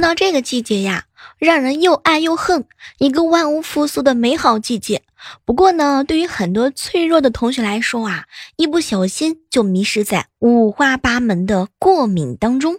[0.00, 1.04] 到这个季节呀，
[1.38, 2.64] 让人又爱又恨，
[2.98, 5.02] 一个万物复苏的美好季节。
[5.44, 8.24] 不过呢，对于很多脆弱的同学来说啊，
[8.56, 12.76] 一不小心就迷失在五花八门的过敏当中。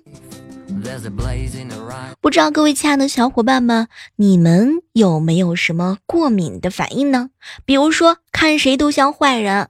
[2.22, 7.30] 不知道各位亲爱的小伙伴们，你们有没有什么过敏的反应呢？
[7.66, 9.68] 比如说看谁都像坏人，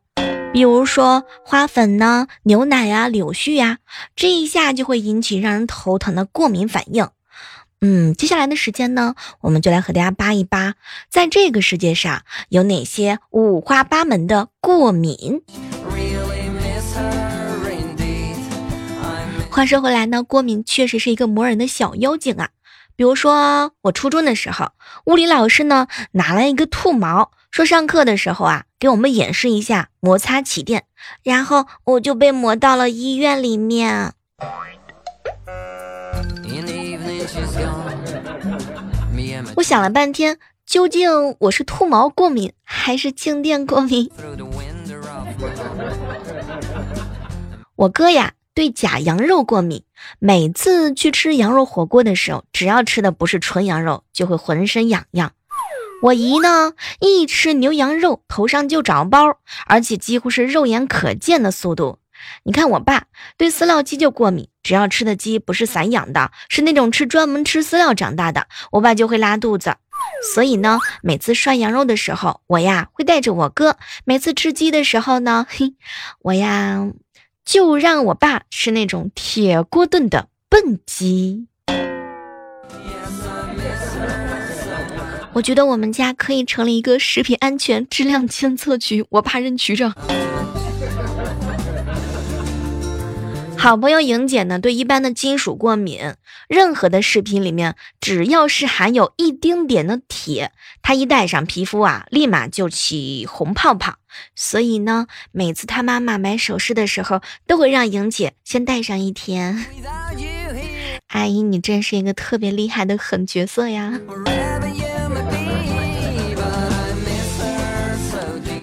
[0.53, 3.79] 比如说花粉呢、牛奶呀、柳絮呀，
[4.15, 7.07] 这一下就会引起让人头疼的过敏反应。
[7.83, 10.75] 嗯，接下来的时间呢，我们就来和大家扒一扒，
[11.09, 15.41] 在这个世界上有哪些五花八门的过敏。
[19.49, 22.49] 话说回来呢，过敏确实是一个磨人的小妖精啊。
[22.95, 24.73] 比如说，我初中的时候，
[25.05, 30.83] 物理老师呢拿了一个兔毛，说上课的时候啊，给我们演示一下摩擦起电，
[31.23, 34.13] 然后我就被磨到了医院里面。
[39.71, 44.11] 想了半天，究竟我是兔毛过敏还是静电过敏？
[47.77, 49.85] 我哥呀对假羊肉过敏，
[50.19, 55.31] 每次去吃羊肉火锅的时候，只要吃的不是纯羊肉，就会浑身痒痒。
[56.01, 61.99] 我姨呢一吃牛羊肉，头上就长包，而且几乎是肉眼可见的速度。
[62.43, 63.05] 你看我爸
[63.37, 69.75] 对饲料鸡就过敏，只要吃的鸡不是散养的，是那种吃专门吃饲料长大的，我爸就会拉肚子。
[70.33, 73.73] 所以呢，每次涮羊肉的时候，我呀会带着我哥；
[74.03, 75.75] 每次吃鸡的时候呢，嘿，
[76.21, 76.91] 我呀
[77.45, 81.47] 就让我爸吃那种铁锅炖的笨鸡。
[85.33, 89.95] 我觉得我们家可以成立一个食品安全质量监测局，我爸任局长。
[93.61, 96.15] 好朋友莹姐呢，对一般的金属过敏，
[96.49, 100.51] 任何的饰品里面只要是含有一丁点的铁，
[100.81, 103.97] 她一戴上皮肤啊，立马就起红泡泡。
[104.35, 109.63] 所以呢，每次她妈妈买首饰的时候，都会让莹姐先戴上一天。
[111.13, 114.01] 阿姨，你真是一个特别厉害的狠角色呀！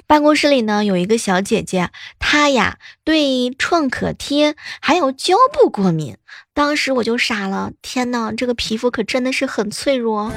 [0.08, 6.16] 办公室里呢，有一个小姐姐，她呀对创可贴还有胶布过敏。
[6.54, 10.32] 当时我就傻了，天呐，这个皮肤可真的是很脆弱。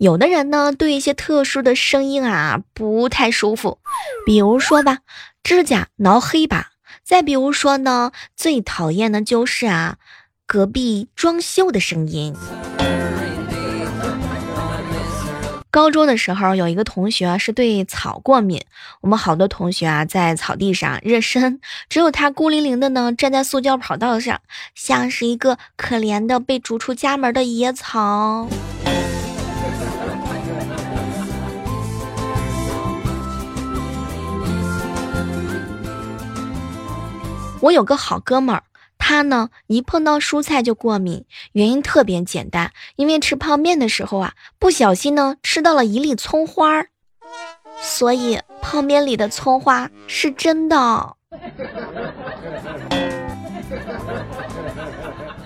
[0.00, 3.78] 有的人呢对一些特殊的声音啊不太舒服，
[4.26, 4.98] 比如说吧，
[5.44, 6.72] 指甲挠黑吧；
[7.04, 9.98] 再比如说呢，最讨厌的就是啊，
[10.48, 12.34] 隔壁装修的声音。
[15.76, 18.64] 高中的时候，有一个同学是对草过敏。
[19.02, 21.60] 我们好多同学啊，在草地上热身，
[21.90, 24.40] 只有他孤零零的呢，站在塑胶跑道上，
[24.74, 28.48] 像是一个可怜的被逐出家门的野草。
[37.60, 38.62] 我有个好哥们儿。
[39.08, 46.88] 他呢，一碰到蔬菜就过敏，原因特别简单，因为吃泡面的时候啊，不小心呢吃到了一粒葱花儿，
[47.80, 51.14] 所以泡面里的葱花是真的。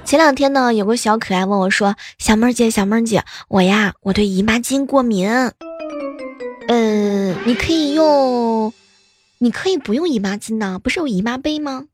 [0.06, 5.28] 前两天呢，有个小可爱问我说：“小妹儿姐，小妹儿姐，我呀，我对姨妈巾过敏，
[6.66, 8.72] 呃，你可以用，
[9.36, 11.84] 你可以不用姨妈巾呢，不是有姨妈杯吗？”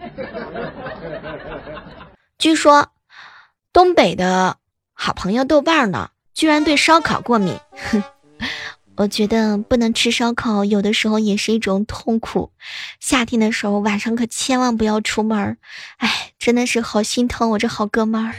[2.38, 2.90] 据说，
[3.72, 4.56] 东北的
[4.92, 7.58] 好朋友豆瓣呢，居然对烧烤过敏。
[7.90, 8.02] 哼，
[8.96, 12.52] 我觉得不能吃烧烤，有的时候也是一种痛苦。
[12.98, 15.58] 夏天的时候，晚上可千万不要出门。
[15.98, 18.34] 哎，真的是好心疼我这好哥们儿。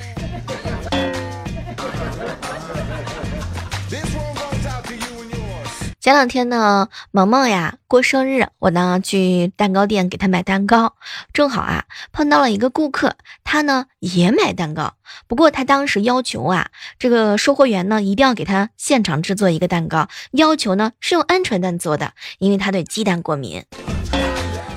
[6.02, 10.96] 前两天呢，萌萌呀过生日，我呢去蛋糕店给她买蛋糕，
[11.32, 13.14] 正好啊碰到了一个顾客，
[13.44, 14.96] 他呢也买蛋糕，
[15.28, 23.64] 不过他当时要求啊，这个售货员呢一定要给他现场制作一个蛋糕，要求呢是用鹌鹑蛋做的，因为他对鸡蛋过敏。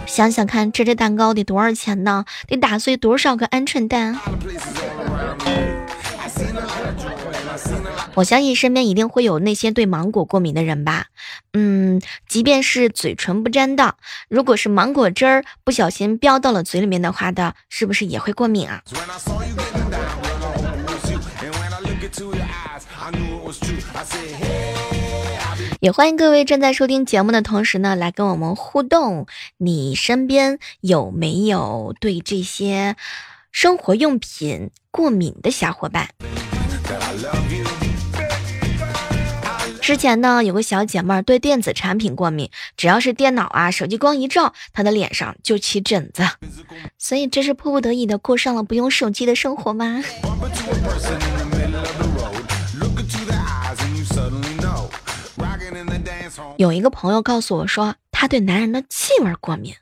[0.04, 2.26] 想想看，这只蛋糕得多少钱呢？
[2.46, 4.20] 得打碎多少个鹌鹑蛋？
[8.14, 11.06] 我相信身边一定会有那些对芒果过敏的人吧。
[11.52, 13.96] 嗯，即便是嘴唇不沾到，
[14.28, 18.82] 如果是芒果汁儿不小心飙到了嘴里面的话的，是不是也会过敏啊？
[25.80, 29.26] 也欢迎各位正在收听节目的同时呢，来跟我们互动。
[29.58, 32.96] 你身边有没有对这些
[33.52, 36.08] 生活用品过敏的小伙伴？
[39.80, 46.22] 之前呢，有个小姐妹儿对电子产品过敏，只要是电脑啊、手机光一照，她的脸上就起疹子，
[46.96, 50.02] 所以这是迫不得已的过上了不用手机的生活吗？
[56.56, 59.74] 有一个朋友告诉我说，他对男人的气味过敏。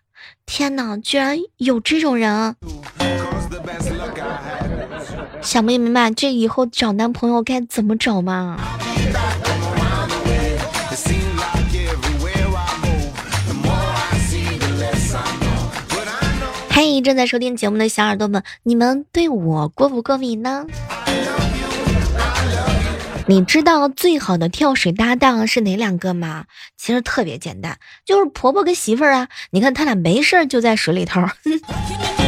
[0.44, 2.56] 天哪，居然有这种人！
[5.42, 8.58] 想不明白这以后找男朋友该怎么找吗？
[16.70, 20.64] 嘿，正在收听节目的小耳朵们，你们对我过不过敏呢？
[23.26, 26.44] 你知道最好的跳水搭档是哪两个吗？
[26.78, 29.28] 其实特别简单，就是婆婆跟媳妇儿啊。
[29.50, 31.20] 你看他俩没事儿就在水里头。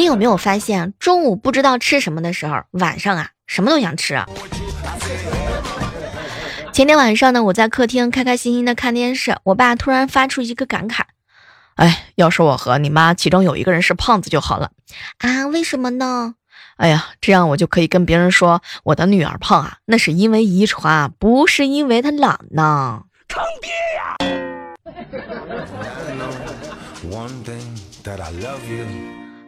[0.00, 4.18] 你有没有发现，中午不知道吃什么的时候，晚上啊什么都想吃？
[6.72, 11.02] 前天晚上呢，我在客厅开开心心的看电视，我爸突然发出一个感慨
[11.76, 14.70] ：“哎，要是我和你妈其中有一个人是胖子就好了
[15.18, 15.48] 啊？
[15.48, 16.34] 为什么呢？”
[16.80, 23.02] 哎呀，这样我就可以跟别人说我的女儿胖啊，那是因为遗传，不是因为她懒呢。
[23.28, 24.16] 坑爹呀！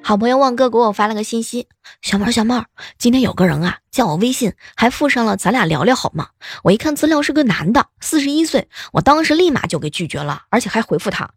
[0.05, 1.69] 好朋友旺哥给我发了个信息，
[2.03, 2.67] 小妹儿小妹儿，
[2.99, 6.31] 今天有个人啊加我微信，还附上了咱俩聊聊好吗？
[6.65, 11.31] 我一看资料是个男的，四十一岁，我当时立马就给拒绝了，而且还回复他，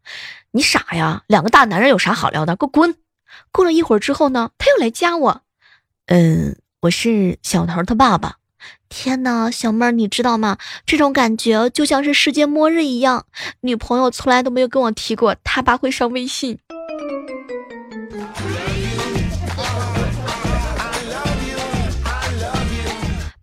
[0.52, 2.96] 你傻呀，两个大男人有啥好聊的，给我滚！
[3.52, 5.42] 过了一会儿之后呢，他又来加我。
[6.08, 8.38] 嗯，我是小头他爸爸。
[8.90, 10.58] 天哪，小妹儿，你知道吗？
[10.88, 13.26] 这种感觉就像是世界末日一样。
[13.62, 16.58] 女朋友从来都没有跟我提过他爸会上微信。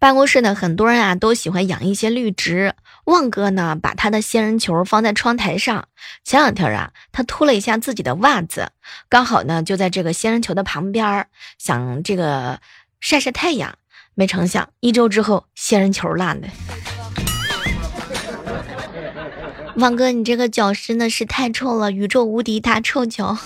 [0.03, 2.75] 办公室呢，很多人啊都喜欢养一些绿植。
[3.05, 5.87] 旺哥呢，把他的仙人球放在窗台上。
[6.25, 8.73] 前两天啊，他脱了一下自己的袜子，
[9.09, 12.59] 刚好呢就在这个仙人球的旁边，想这个
[12.99, 13.77] 晒晒太阳。
[14.15, 16.49] 没成想，一周之后，仙人球烂了。
[19.79, 23.39] 旺哥，你这个脚真的是太臭了，宇宙无敌大臭脚。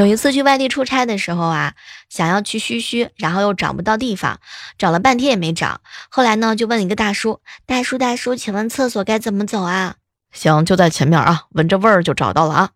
[0.00, 1.74] 有一次去外地出差的时候啊，
[2.08, 4.40] 想要去嘘嘘，然后又找不到地方，
[4.78, 5.82] 找了半天也没找。
[6.08, 9.96] 后来呢，就问了一个大叔：“大叔，大叔，请问厕所该怎么走啊
[10.32, 12.70] ？”“行，就在前面啊，闻着味儿就找到了啊。”“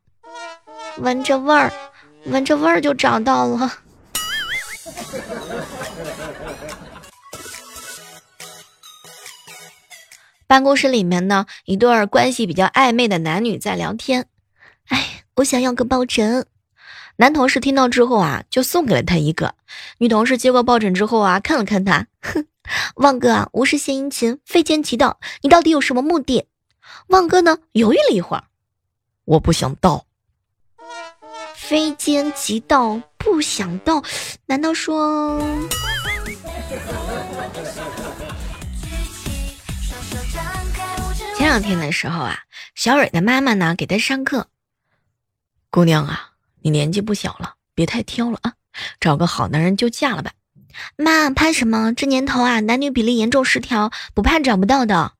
[1.01, 1.73] 闻着味儿，
[2.27, 3.73] 闻着味儿就找到了。
[10.47, 14.27] ”办公室里面呢，一对关系比较暧昧的男女在聊天。
[14.89, 16.45] 哎，我想要个抱枕。
[17.17, 19.55] 男同事听到之后啊，就送给了他一个。
[19.99, 22.47] 女同事接过抱枕之后啊，看了看他，哼，
[22.97, 26.49] 旺哥啊，无事献殷勤，非奸即盗，你到底有什么目的？
[27.09, 28.45] 旺哥呢，犹豫了一会儿，
[29.25, 30.07] 我不想盗。
[31.55, 34.03] 非奸即盗，不想盗，
[34.47, 35.41] 难道说？
[41.37, 42.41] 前两天的时候啊，
[42.75, 44.49] 小蕊的妈妈呢给她上课，
[45.71, 46.34] 姑娘啊。
[46.65, 48.55] 你年纪不小了，别太挑了啊！
[48.99, 50.33] 找个好男人就嫁了吧。
[50.97, 51.93] 妈，怕什么？
[51.93, 55.13] 这年头啊，男女比例严重失调，不怕找不到的。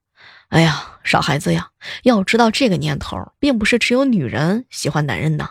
[0.49, 1.69] 哎呀，傻孩子呀！
[2.03, 5.51] 要知道这个年头，并不是只有女人喜欢男人的。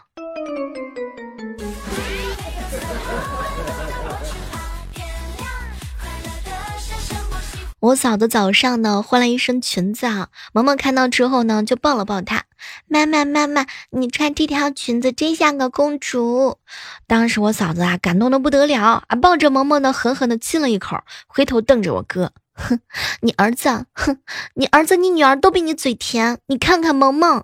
[7.83, 12.45] 我嫂子早上呢换了一身裙子啊，萌萌看到之后呢就抱了抱她，
[12.87, 16.59] 妈妈妈妈，你穿这条裙子真像个公主。
[17.07, 22.79] 当时我嫂子啊感动的不得了啊，抱着萌萌呢狠狠的亲了一口，回头瞪着我哥，哼，
[23.19, 24.17] 你儿子，哼，
[24.53, 27.43] 你儿子你女儿都比你嘴甜，你看看萌萌，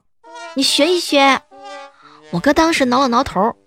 [0.56, 1.42] 你学一学。
[2.32, 3.58] 我哥当时挠了挠头，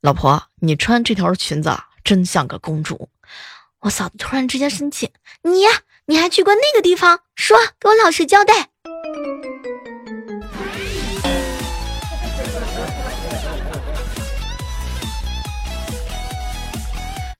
[0.00, 3.10] 老婆，你穿这条裙子真像个公主。
[3.80, 5.10] 我嫂子突然之间生气，
[5.42, 5.68] 你呀，
[6.06, 7.20] 你还去过那个地方？
[7.36, 8.70] 说，给我老实交代。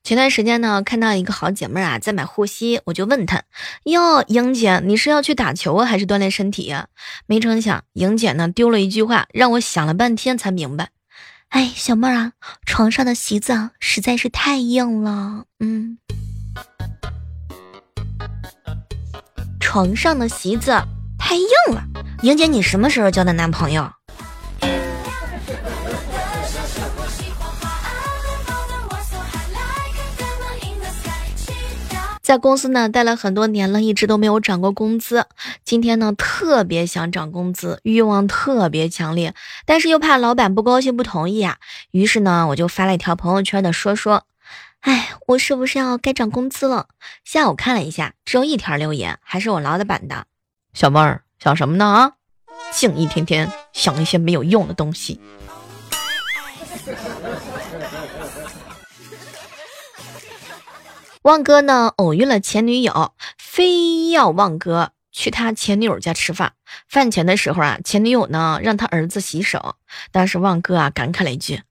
[0.04, 3.42] 前段时间呢，看到一个好姐妹啊在买护膝，我就问她
[3.84, 6.86] ：“哟，莹姐，你是要去打球啊，还是锻炼身体呀？”
[7.26, 10.90] 没成想，莹姐呢丢了一句话，让我想了半天才明白。
[11.48, 12.32] 哎，小妹儿啊，
[12.64, 15.98] 床上的席子实在是太硬了，嗯，
[19.72, 20.70] 床上的席子
[21.18, 21.82] 太硬了。
[22.20, 23.90] 莹姐，你什么时候交的男朋友？
[32.20, 35.24] 在公司呢待了很多年了，一直都没有涨过工资。
[35.64, 41.56] 今天呢特别想涨工资，欲望特别强烈，但是又怕老板不高兴不同意啊。
[41.92, 44.24] 于是呢我就发了一条朋友圈的说说，
[44.82, 46.88] 哎，我是不是要该涨工资了？
[47.24, 50.26] 下午看了一下，只有一条留言，还是我老板的。
[50.72, 52.12] 小妹儿想什么呢啊？
[52.72, 55.20] 净一天天想一些没有用的东西。
[61.22, 66.54] 旺哥呢偶遇了前女友，非要旺哥去他前女友家吃饭。
[66.88, 69.76] 饭前的时候啊，前女友呢让他儿子洗手，
[70.10, 71.62] 当时旺哥啊感慨了一句：“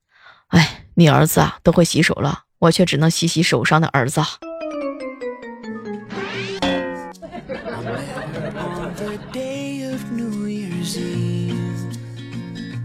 [0.48, 4.22] 哎，你儿子啊都会洗手了，我却只能洗洗手上的儿子。”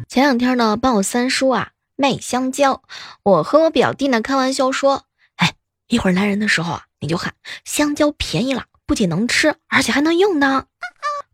[0.10, 2.82] 前两天呢，帮我三叔啊卖香蕉，
[3.22, 5.04] 我和我表弟呢开玩笑说。
[5.36, 5.54] 哎
[5.88, 10.66] 一会儿来人的时候啊，你就喊香蕉便宜了，不仅能吃，而且还能用呢。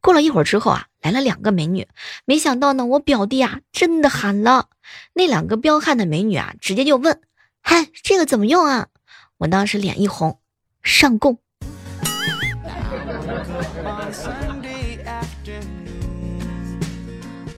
[0.01, 1.87] 过了一会儿之后啊，来了两个美女，
[2.25, 4.67] 没想到呢，我表弟啊真的喊了。
[5.13, 7.21] 那两个彪悍的美女啊，直接就问
[7.63, 8.87] ：“嗨，这个怎么用啊？”
[9.39, 10.39] 我当时脸一红，
[10.83, 11.39] 上供。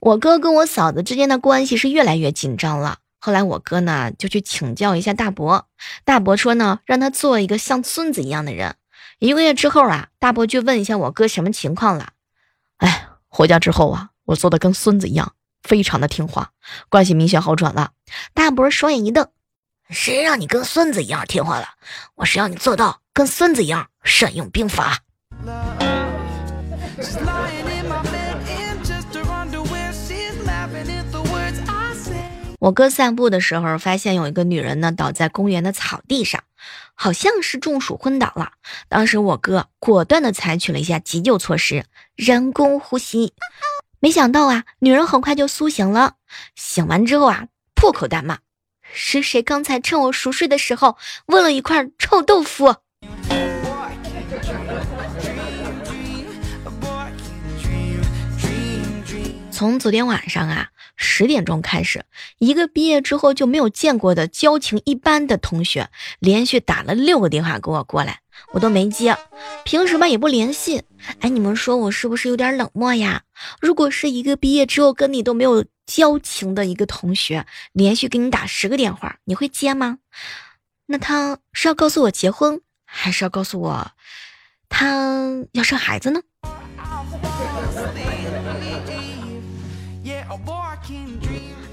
[0.00, 2.98] 我哥跟我嫂子之间的关系是越来越紧张了。
[3.18, 5.66] 后来我哥呢就去请教一下大伯，
[6.04, 8.76] 大伯说呢让他做一个像孙子一样的人。
[9.18, 12.12] 一个月之后啊，大伯就问一下我哥什么情况了。
[12.76, 16.52] 哎，回家之后啊，我做的跟孙子一样，非常的听话，
[16.88, 17.90] 关系明显好转了。
[18.32, 19.26] 大伯双眼一瞪
[19.90, 21.66] ：“谁让你跟孙子一样听话了？
[22.16, 24.98] 我是要你做到跟孙子一样善用兵法。”
[32.58, 36.42] 我哥散步的时候，发现有一个女人呢倒在公园的草地上，
[36.94, 38.52] 好像是中暑昏倒了。
[38.88, 41.84] 当时我哥果断的采取了一下急救措施，
[42.16, 43.34] 人工呼吸。
[44.00, 46.14] 没想到啊，女人很快就苏醒了。
[46.56, 48.38] 醒完之后啊，破口大骂
[48.92, 52.76] ：“是谁刚才趁我熟睡的时候问了一块臭豆腐？”
[59.50, 60.68] 从昨天晚上啊。
[60.98, 62.06] 十点钟开始，
[62.38, 65.90] 一个毕业之后就没有见过的交情一般的同学，
[66.20, 68.20] 连续打了六个电话给我过来，
[68.52, 69.16] 我都没接。
[69.64, 70.82] 平时吧也不联系。
[71.20, 73.22] 哎，你们说我是不是有点冷漠呀？
[73.60, 79.98] 如果是一个毕业之后跟你都没有交情的一个同学，连续给你打十个电话，你会接吗？
[80.86, 83.92] 那他是要告诉我结婚，还是要告诉我
[84.68, 86.20] 他要生孩子呢？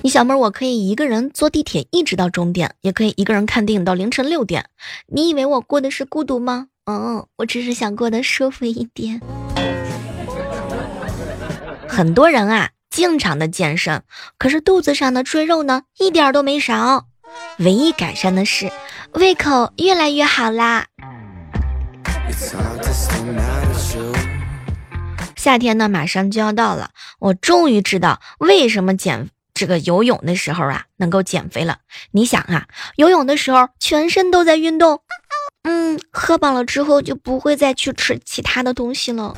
[0.05, 4.65] 你小妹，我可以一个人坐地铁一直到终点，也可以一个人看电影到凌晨六点。
[5.07, 6.67] 你以为我过的是孤独吗？
[6.83, 9.21] 嗯，我只是想过得舒服一点。
[11.87, 14.01] 很多人啊，经常的健身，
[14.37, 17.05] 可是肚子上的赘肉呢，一点都没少。
[17.59, 18.69] 唯一改善的是，
[19.13, 20.87] 胃口越来越好啦。
[25.37, 29.29] 夏天呢，马上就要到了，我终于知道为什么减。
[29.63, 31.77] 这个游泳的时候啊，能够减肥了。
[32.11, 32.67] 你想啊，
[32.97, 34.99] 游泳的时候全身都在运动，
[35.63, 39.33] 嗯，喝饱了之后就不会再去吃其他的东西了。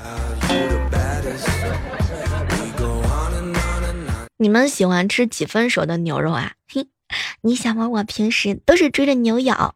[4.38, 6.54] 你们喜欢吃几分熟的牛肉啊？
[6.68, 6.88] 嘿，
[7.42, 7.88] 你想吗？
[7.88, 9.76] 我平时都是追着牛咬。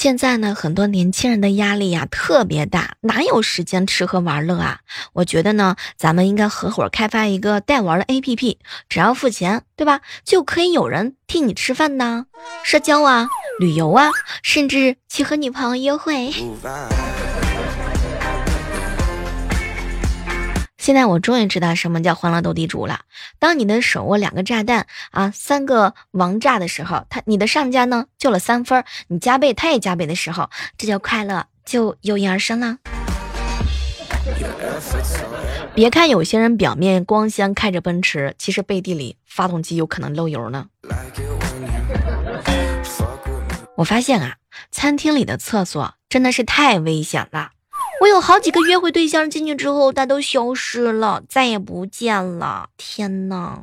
[0.00, 4.78] 现在呢，很多年轻人的压力呀特别大，哪有时间吃喝玩乐啊？
[5.12, 8.56] 我觉得呢，咱们应该合伙开发一个代玩的 APP，
[8.88, 10.00] 只要付钱，对吧？
[10.24, 12.24] 就可以有人替你吃饭呐，
[12.64, 13.28] 社交啊，
[13.58, 14.08] 旅游啊，
[14.42, 16.32] 甚至去和女朋友约会。
[20.80, 23.00] 现在我终于知道什么叫欢乐斗地主了。
[23.38, 32.78] 当你的手握两个炸弹啊，三个王炸的时候，他你的上家呢救了三分，你加倍他也加倍的时候，这叫快乐，就油然而生了。
[35.74, 40.68] 别看有些人表面光鲜开着奔驰，其实背地里发动机有可能漏油呢。
[43.76, 44.36] 我发现啊，
[44.70, 47.50] 餐厅里的厕所真的是太危险了。
[48.00, 52.70] 我有好几个约会对象进去之后，他都消失了，再也不见了。
[52.78, 53.58] 天呐！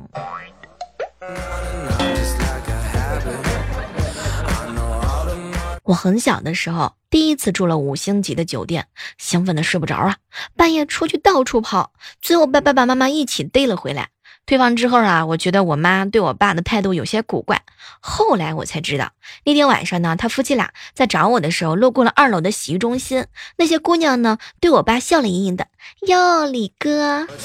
[5.82, 10.16] 我很小的时候，第一次住了五星级的酒店，兴奋的睡不着啊，
[10.54, 11.92] 半夜出去到处跑，
[12.22, 14.10] 最后被爸爸妈妈一起逮了回来。
[14.48, 17.60] 退房之后啊，我觉得我妈对我爸的态度有些古怪。
[18.00, 19.10] 后来我才知道，
[19.44, 23.26] 那天晚上呢，他夫妻俩在找我的时候，路过了二楼的洗浴中心，
[23.58, 25.66] 那些姑娘呢，对我爸笑脸盈盈的。
[26.06, 27.26] 哟，李哥。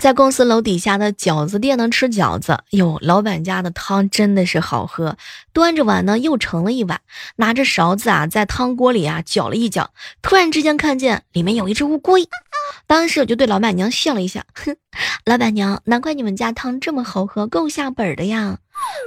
[0.00, 5.16] 在公司楼底下的饺子店呢吃饺子，哟，老板家的汤真的是好喝。
[5.52, 7.00] 端着碗呢又盛了一碗，
[7.36, 9.90] 拿着勺子啊在汤锅里啊搅了一搅，
[10.22, 12.28] 突然之间看见里面有一只乌龟，
[12.86, 14.76] 当时我就对老板娘笑了一下，哼，
[15.24, 18.58] 老板娘，难怪你们家汤这么好喝，够下本的呀。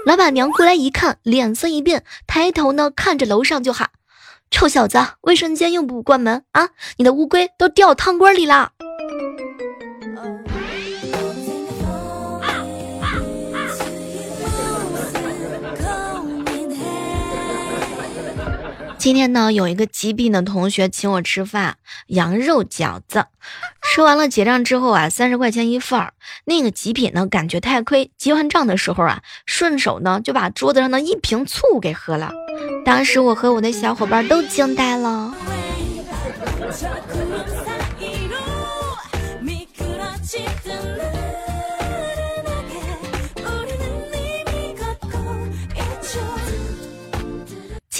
[0.05, 3.91] 老板娘过来一看，脸色一变，抬头呢看着楼上就喊
[4.51, 8.73] ：“臭小子，卫生间又不关门啊，你的乌龟都掉汤锅里了。”
[19.01, 23.25] 今天呢，有一个疾病的同学请我吃饭，羊肉饺子。
[23.81, 26.13] 吃完了结账之后啊，三十块钱一份儿。
[26.45, 32.31] 那个极品呢，感觉太亏，结完账的时候啊，顺手呢就把桌子上的一瓶醋给喝了。
[32.85, 35.10] 当时我和我的小伙伴都惊呆了。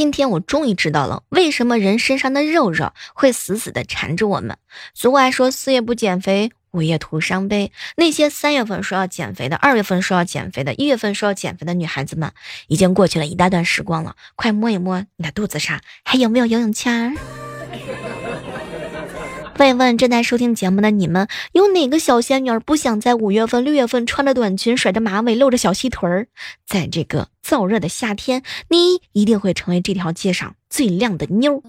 [0.01, 4.57] 今天我终于知道了，为什么人身上的肉肉会死死的缠着我们。
[4.95, 7.71] 俗话说，四月不减肥，五月徒伤悲。
[7.97, 12.31] 那些三月份说要减肥的，二月份说要减肥的，一月份说要减肥的女孩子们，
[12.67, 14.15] 已经过去了一大段时光了。
[14.35, 17.15] 快摸一摸你的肚子上，还有没有游泳圈？
[19.57, 26.27] 问一问正在收听节目的你们，有哪个小仙女不想在五月份、六月份穿着短裙、甩着马尾、露着小细腿儿？
[26.65, 31.61] 在这个燥热的夏天，你一定会成为这条街上最靓的妞。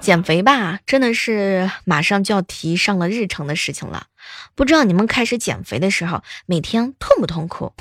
[0.00, 4.06] 减肥吧，真的是马上就要提上了日程的事情了。
[4.54, 7.72] 不知道你们开始减肥的时候，每天痛不痛苦？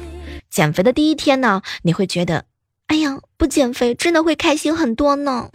[0.49, 2.45] 减肥的第一天呢，你会觉得，
[2.87, 5.49] 哎呀，不减肥真的会开心很多呢。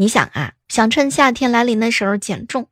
[0.00, 2.68] 你想啊，想趁夏天来临的时候减重，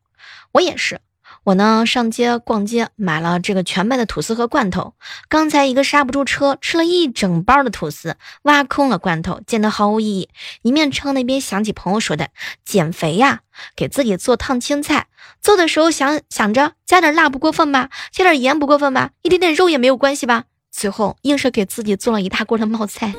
[0.52, 1.02] 我也是。
[1.44, 4.94] 我呢上街逛街，买了这个全麦的吐司和罐头。
[5.28, 10.30] 刚才一个刹不住车，吃了一整包的吐司，挖空了罐头，减得毫无意义。
[10.62, 12.30] 一面称那边想起朋友说的
[12.64, 13.40] 减肥呀，
[13.76, 15.08] 给自己做烫青菜，
[15.42, 20.44] 做的时候想想着加点辣不过分吧，加点盐不过分吧，一点点肉也没有关系吧。
[20.70, 23.12] 最后硬是给自己做了一大锅的冒菜。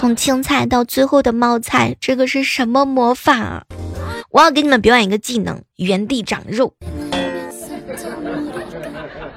[0.00, 3.64] 从青菜到最后的冒菜，这个是什么魔法啊？
[4.30, 6.72] 我要给你们表演一个技能：原地长肉。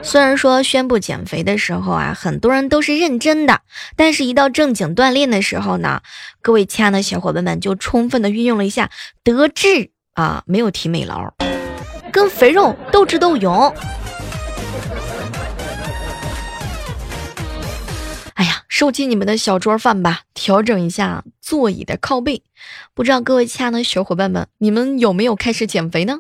[0.02, 3.60] 虽然说宣布减肥的时候啊，很多人都是认真的，
[3.98, 6.02] 但是一到正经锻炼的时候呢，
[6.42, 8.90] 各位亲爱的小伙伴们就充分的运用了一下
[9.22, 11.34] 德智啊，没有提美劳，
[12.10, 13.76] 跟肥肉斗智斗勇。
[18.74, 22.42] 收起你们的小桌饭吧，调整一下座椅的靠背。
[22.96, 26.18] 不知道各位亲爱的小伙伴们，你们有没有开始减肥呢？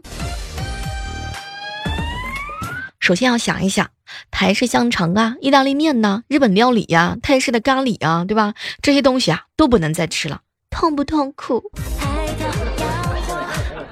[2.99, 3.89] 首先要想一想，
[4.29, 8.53] 台式香肠啊，意大利面呐，日本料理呀，泰式的咖喱啊，对吧？
[8.83, 11.71] 这些东西啊都不能再吃了，痛不痛苦？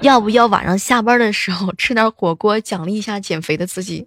[0.02, 4.06] 要不要晚上下班的时候吃点火锅，奖励一下减肥的自己？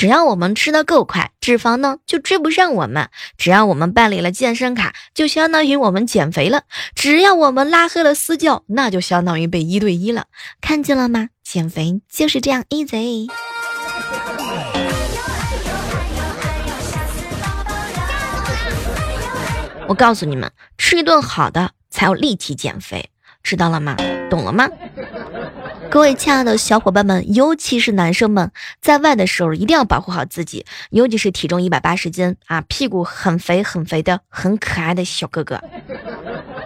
[0.00, 3.10] 只要我们吃的够快，脂肪呢就追不上我们。
[3.36, 6.60] 只要我们办理了健身卡，就相当于我们减肥了；
[6.94, 10.24] 只要我们拉黑了私教，那就相当于被一对一了。
[10.62, 11.28] 看见了吗？
[11.44, 13.28] 减肥就是这样 easy。
[19.86, 23.10] 我告诉你们，吃一顿好的才有力气减肥，
[23.42, 23.96] 知道了吗？
[24.30, 24.66] 懂了吗？
[25.90, 35.60] 各位亲爱的小伙伴们，尤其是男生们，在外的时候一定要保护好自己，尤其是体重一百八十斤啊，屁股很肥很肥的很可爱的小哥哥，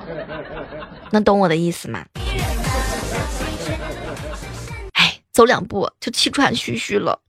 [1.11, 2.05] 能懂我的意思吗？
[4.93, 7.21] 哎，走两步就气喘吁吁了。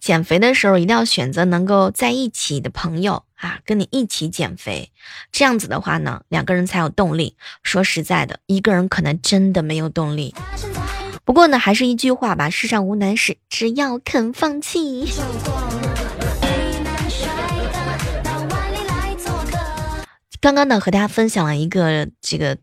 [0.00, 4.92] 减肥的时候一定要选择能够在一起的朋友啊，跟你一起减肥，
[5.30, 7.36] 这样子的话呢，两个人才有动力。
[7.62, 10.34] 说实在的，一个人可能真的没有动力。
[11.24, 15.06] 不过呢，还是一句话吧，世上无难事，只要肯放弃。
[20.40, 22.58] 刚刚呢，和大家分享了一个这个。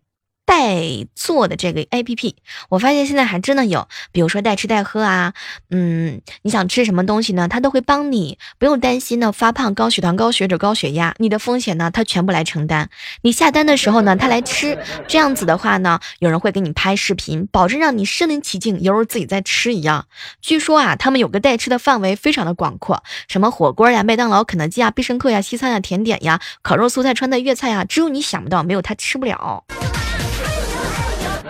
[0.46, 2.36] 代做的这个 A P P，
[2.70, 5.34] 我发现现在还真的有，比如说代吃代喝啊，
[5.70, 12.90] 嗯，你想吃什么东西呢，它都会帮你，不用担心呢发胖、高血糖、高血脂、高血压，你的风险呢，它全部来承担。
[13.22, 14.78] 你下单的时候呢，他来吃，
[15.08, 20.08] 这样子的话呢，有人会给你拍视频，保证让你身临其境，犹如自己在吃一样。
[20.42, 29.64] 据说啊，他们有个代吃的范围非常的广阔，什么火锅呀、麦当劳、肯德基啊、必胜客呀、西餐呀、甜点呀、烤肉、素菜、川菜、粤菜呀，只有你想不到，没有他吃不了。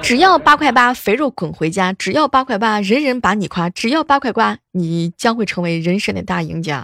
[0.03, 6.83] 只要八块八，肥肉滚回家；只要八块八，人人把你夸；只要八块八，你将会成为人生的大赢家。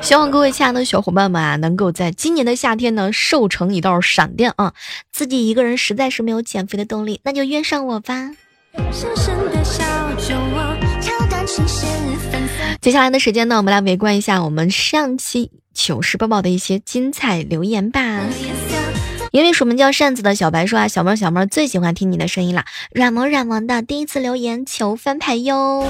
[0.00, 4.72] 希望各位亲爱的小伙伴们啊，能够在今年的夏天呢，瘦成一道闪电啊！
[5.12, 8.30] 自己一个人实在是没有减肥的动力，那就约上我吧。
[12.80, 18.22] 接下来的时间呢，我们来围观一下我们上期糗事播报的一些精彩留言吧。
[19.32, 25.88] 因为署名叫扇子的小白说啊，小妹小妹最喜欢听你的声音了，软萌软萌的，第一次留言求翻牌哟。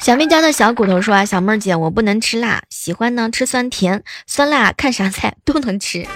[0.00, 6.06] 小妹家的小骨头说啊，小妹儿姐我不能吃辣，喜欢呢吃酸甜酸辣，看啥菜都能吃。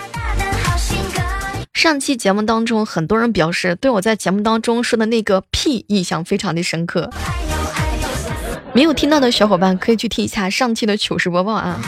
[1.74, 7.10] 上期节目当中，很多人表示对我在节目当中说的那个屁印象非常的深刻，
[8.72, 11.78] 没有听到的小伙伴可以去听一下上期的糗事播报啊。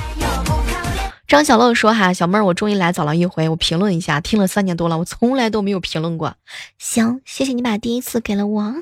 [1.27, 6.37] 张小乐说：“哈，小妹儿，我终于来早了一回，我评论一下，听了三年多了，我从来都没有评论过。
[6.79, 8.75] 行，谢谢你把第一次给了我。”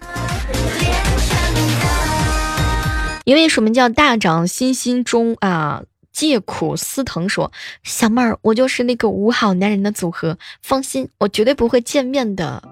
[3.25, 7.51] 一位署名叫大长心心中啊，借苦思疼说
[7.83, 12.63] ：“小妹儿，我就是那个五好男人的组合，放心，我绝对不会见面的。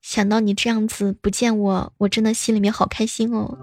[0.00, 3.58] 想到你这样子不见我，我真的心里面好开心哦。”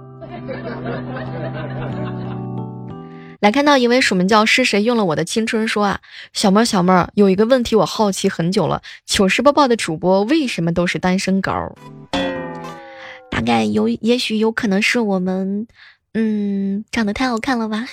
[3.45, 5.99] 来看到一位署名叫是谁用了我的青春说啊，
[6.33, 11.51] 小妹儿小妹儿有一个问题我好奇很久了，糗事播报的主播为什么都是单身狗？
[13.29, 15.67] 大概有也许有可能是我们，
[16.15, 17.85] 嗯，长得太好看了吧。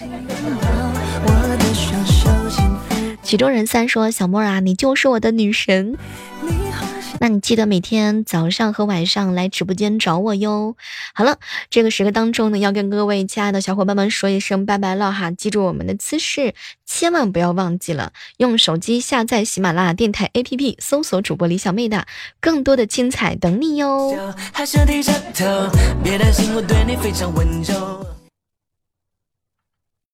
[3.23, 5.99] 曲中人三说小妹啊，你就是我的女神。
[7.23, 10.75] 那你记得每天早上和晚上来直播间找我哟。
[11.15, 11.39] 好了，
[11.71, 15.31] 这个时刻当中呢，要跟各位亲爱的小伙伴们说一声拜拜了哈。
[15.31, 16.53] 记住我们的姿势，
[16.85, 22.05] 千万不要忘记了，用手机下载喜马拉雅电台 APP，搜索主播李小妹的，
[22.41, 24.35] 更多的精彩等你哟。
[24.53, 25.47] 还是低着头，
[26.03, 28.12] 别担心，我对你非常温柔。